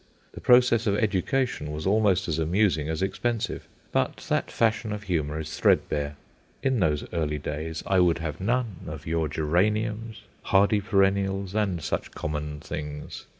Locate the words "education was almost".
0.95-2.27